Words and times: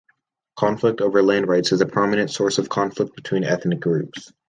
Conflict 0.55 0.99
over 1.01 1.21
land 1.21 1.47
rights 1.47 1.71
is 1.71 1.79
a 1.81 1.85
prominent 1.85 2.31
source 2.31 2.57
of 2.57 2.69
conflict 2.69 3.15
between 3.15 3.43
ethnic 3.43 3.81
groups. 3.81 4.33